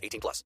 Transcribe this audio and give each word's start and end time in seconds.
18 0.00 0.20
plus. 0.20 0.44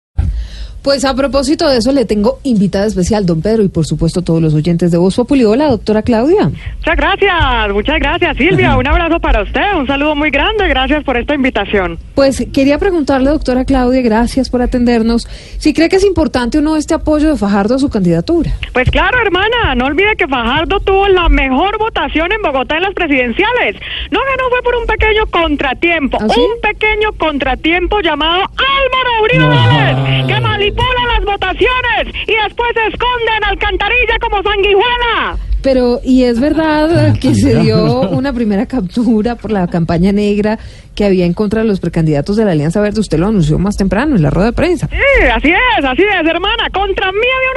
Pues 0.84 1.02
a 1.07 1.14
propósito 1.14 1.67
de 1.67 1.79
eso, 1.79 1.93
le 1.93 2.04
tengo 2.04 2.40
invitada 2.43 2.85
especial, 2.85 3.25
don 3.25 3.40
Pedro, 3.40 3.62
y 3.62 3.68
por 3.68 3.86
supuesto 3.86 4.21
todos 4.21 4.43
los 4.43 4.53
oyentes 4.53 4.90
de 4.90 4.99
Voz 4.99 5.17
Populi. 5.17 5.43
Hola, 5.43 5.68
doctora 5.68 6.03
Claudia. 6.03 6.50
Muchas 6.50 6.96
gracias, 6.96 7.72
muchas 7.72 7.98
gracias 7.98 8.36
Silvia, 8.36 8.76
un 8.79 8.86
abrazo 8.86 9.18
para 9.18 9.43
usted, 9.45 9.62
un 9.79 9.86
saludo 9.86 10.14
muy 10.14 10.29
grande, 10.29 10.68
gracias 10.68 11.03
por 11.03 11.17
esta 11.17 11.35
invitación. 11.35 11.98
Pues 12.14 12.46
quería 12.53 12.79
preguntarle, 12.79 13.31
doctora 13.31 13.64
Claudia, 13.64 14.03
gracias 14.03 14.50
por 14.50 14.61
atendernos, 14.61 15.26
si 15.57 15.73
cree 15.73 15.89
que 15.89 15.96
es 15.96 16.04
importante 16.04 16.59
o 16.59 16.61
no 16.61 16.76
este 16.76 16.93
apoyo 16.93 17.31
de 17.31 17.39
Fajardo 17.39 17.76
a 17.76 17.79
su 17.79 17.89
candidatura. 17.89 18.53
Pues 18.75 18.90
claro, 18.90 19.17
hermana, 19.23 19.75
no 19.75 19.86
olvide 19.86 20.14
que 20.18 20.29
Fajardo 20.29 20.81
tuvo 20.81 21.09
la 21.09 21.31
mejor 21.31 21.79
votación 21.79 22.31
en 22.31 22.43
Bogotá 22.43 22.76
en 22.76 22.82
las 22.82 22.95
presidenciales. 22.95 23.76
No 24.11 24.21
ganó 24.21 24.50
fue 24.50 24.62
por 24.62 24.75
un 24.76 24.86
pequeño 24.86 25.25
contratiempo, 25.31 26.18
¿Ah, 26.21 26.26
sí? 26.29 26.40
un 26.40 26.61
pequeño 26.61 27.12
contratiempo 27.17 28.00
llamado 28.03 28.45
Álvaro 28.85 29.23
Uribe 29.23 29.49
Vélez, 29.49 30.27
que 30.27 30.41
manipula 30.41 31.07
las 31.17 31.25
votaciones 31.25 32.15
y 32.27 32.34
después 32.34 32.70
se 32.75 32.87
esconde 32.89 33.37
en 33.37 33.45
alcantarilla 33.45 34.19
como 34.21 34.43
sanguijuela. 34.43 35.37
Pero, 35.63 36.01
¿y 36.05 36.25
es 36.25 36.39
verdad 36.41 37.19
que 37.19 37.35
se 37.35 37.59
dio 37.61 38.03
una 38.11 38.35
primera 38.35 38.67
captura 38.67 39.35
por 39.37 39.51
la 39.51 39.67
campaña 39.67 40.13
negra 40.13 40.59
que 40.95 41.07
había 41.07 41.25
en 41.25 41.33
contra 41.33 41.63
de 41.63 41.67
los 41.69 41.81
precandidatos 41.81 42.37
de 42.37 42.45
la 42.45 42.53
Alianza 42.53 42.83
Verde? 42.83 43.01
Usted 43.01 43.19
lo 43.19 43.29
anunció 43.29 43.59
más 43.59 43.75
temprano 43.75 44.15
en 44.15 44.23
la 44.23 44.29
rueda 44.29 44.49
de 44.49 44.53
prensa. 44.53 44.89
Sí, 44.89 45.27
así 45.35 45.48
es, 45.48 45.85
así 45.85 46.03
es, 46.03 46.29
hermana. 46.29 46.69
Contra 46.71 47.11
mí 47.11 47.19
había 47.19 47.54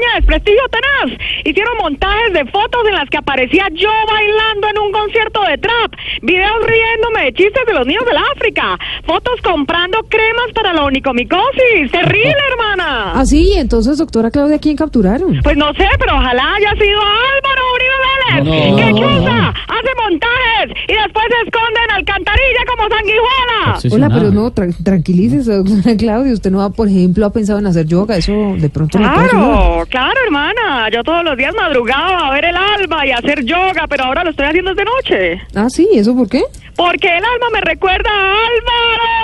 campaña 0.00 0.14
de 0.14 0.20
desprestigio 0.20 0.62
tenaz. 0.70 1.18
Hicieron 1.44 1.76
montajes 1.78 2.32
de 2.32 2.44
fotos 2.50 2.80
en 2.86 2.94
las 2.94 3.08
que 3.08 3.18
aparecía 3.18 3.66
yo 3.72 3.90
bailando 4.08 4.68
en 4.68 4.78
un 4.78 4.92
concierto 4.92 5.42
de 5.42 5.58
trap, 5.58 5.92
videos 6.22 6.66
riéndome 6.66 7.24
de 7.24 7.32
chistes 7.32 7.66
de 7.66 7.74
los 7.74 7.86
niños 7.86 8.04
del 8.04 8.16
África, 8.16 8.78
fotos 9.06 9.40
comprando 9.42 9.98
cremas 10.08 10.52
para 10.54 10.72
la 10.72 10.84
onicomicosis. 10.84 11.90
Terrible, 11.90 12.36
hermana. 12.50 13.12
Ah, 13.14 13.24
sí, 13.24 13.54
entonces, 13.56 13.98
doctora 13.98 14.30
Claudia, 14.30 14.56
¿a 14.56 14.60
quién 14.60 14.76
capturaron? 14.76 15.40
Pues 15.42 15.56
no 15.56 15.72
sé, 15.74 15.88
pero 15.98 16.14
ojalá 16.14 16.54
haya 16.54 16.72
sido 16.72 17.00
Álvaro 17.00 17.62
Uribe 17.74 17.98
Vélez, 18.06 18.76
que 18.76 18.90
cruza, 18.92 19.48
hace 19.48 19.90
montajes 20.02 20.49
y 20.68 20.92
después 20.92 21.24
se 21.28 21.48
esconde 21.48 21.80
en 21.84 21.90
alcantarilla 21.96 22.62
como 22.68 22.88
sanguijuela. 22.88 23.94
Hola, 23.94 24.08
pero 24.14 24.30
no, 24.30 24.52
tra- 24.52 24.74
tranquilícese, 24.84 25.52
doctora 25.52 25.96
Claudia. 25.96 26.32
Usted 26.32 26.50
no, 26.50 26.62
ha, 26.62 26.70
por 26.70 26.88
ejemplo, 26.88 27.26
ha 27.26 27.32
pensado 27.32 27.58
en 27.58 27.66
hacer 27.66 27.86
yoga. 27.86 28.16
Eso 28.16 28.32
de 28.56 28.68
pronto 28.70 28.98
le 28.98 29.08
puede 29.08 29.28
ayudar. 29.28 29.30
Claro, 29.30 29.86
claro, 29.88 30.20
hermana. 30.24 30.88
Yo 30.92 31.02
todos 31.02 31.24
los 31.24 31.36
días 31.36 31.54
madrugaba 31.54 32.28
a 32.28 32.32
ver 32.32 32.44
el 32.46 32.56
alma 32.56 33.06
y 33.06 33.10
a 33.10 33.16
hacer 33.18 33.44
yoga, 33.44 33.86
pero 33.88 34.04
ahora 34.04 34.24
lo 34.24 34.30
estoy 34.30 34.46
haciendo 34.46 34.74
de 34.74 34.84
noche. 34.84 35.40
Ah, 35.54 35.66
sí, 35.68 35.88
¿eso 35.94 36.14
por 36.16 36.28
qué? 36.28 36.42
Porque 36.76 37.08
el 37.08 37.24
alma 37.24 37.46
me 37.52 37.60
recuerda 37.60 38.08
a 38.10 38.30
Álvaro 38.30 39.19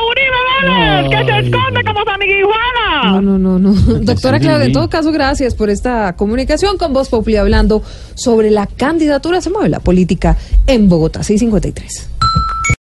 Que 1.11 1.25
se 1.25 1.39
esconde 1.39 1.85
como 1.85 2.05
sanguijuela. 2.05 3.21
No, 3.21 3.23
no, 3.23 3.39
no, 3.39 3.59
no. 3.59 3.73
Doctora 4.01 4.39
Claudia, 4.41 4.67
en 4.67 4.73
todo 4.73 4.89
caso, 4.89 5.13
gracias 5.13 5.55
por 5.55 5.71
esta 5.71 6.15
comunicación 6.17 6.79
con 6.79 6.93
Voz 6.93 7.09
Populi 7.09 7.37
hablando 7.37 7.83
sobre 8.15 8.51
la 8.51 8.67
candidatura, 8.67 9.41
se 9.41 9.51
mueve 9.51 9.69
la 9.69 9.81
política 9.81 10.37
en 10.67 10.89
Bogotá, 10.89 11.23
653. 11.23 12.09